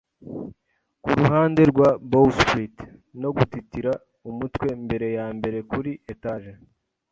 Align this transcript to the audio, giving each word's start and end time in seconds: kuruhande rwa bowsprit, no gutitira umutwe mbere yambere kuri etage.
kuruhande 1.03 1.61
rwa 1.71 1.89
bowsprit, 2.11 2.75
no 3.21 3.29
gutitira 3.37 3.91
umutwe 4.29 4.67
mbere 4.83 5.07
yambere 5.17 5.57
kuri 5.71 5.91
etage. 6.13 6.51